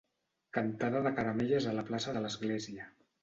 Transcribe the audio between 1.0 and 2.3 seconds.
de caramelles a la plaça de